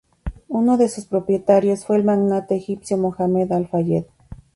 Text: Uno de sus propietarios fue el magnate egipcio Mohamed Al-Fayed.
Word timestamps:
Uno 0.47 0.77
de 0.79 0.89
sus 0.89 1.05
propietarios 1.05 1.85
fue 1.85 1.97
el 1.97 2.03
magnate 2.03 2.55
egipcio 2.55 2.97
Mohamed 2.97 3.51
Al-Fayed. 3.51 4.05